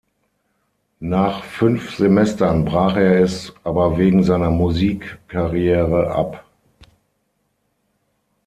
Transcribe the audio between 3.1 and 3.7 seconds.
es